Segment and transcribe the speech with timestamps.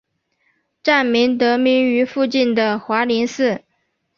[0.81, 3.63] 站名得名于附近的华林寺。